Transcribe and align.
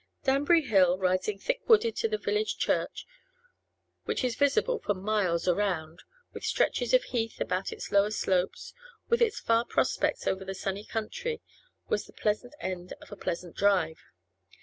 Danbury 0.23 0.63
Hill, 0.63 0.97
rising 0.97 1.37
thick 1.37 1.61
wooded 1.69 1.95
to 1.97 2.07
the 2.07 2.17
village 2.17 2.57
church, 2.57 3.05
which 4.05 4.23
is 4.23 4.33
visible 4.35 4.79
for 4.79 4.95
miles 4.95 5.47
around, 5.47 6.01
with 6.33 6.43
stretches 6.43 6.91
of 6.91 7.03
heath 7.03 7.39
about 7.39 7.71
its 7.71 7.91
lower 7.91 8.09
slopes, 8.09 8.73
with 9.09 9.21
its 9.21 9.39
far 9.39 9.63
prospects 9.63 10.25
over 10.25 10.43
the 10.43 10.55
sunny 10.55 10.85
country, 10.85 11.39
was 11.87 12.07
the 12.07 12.13
pleasant 12.13 12.55
end 12.59 12.93
of 12.99 13.11
a 13.11 13.15
pleasant 13.15 13.55
drive. 13.55 14.01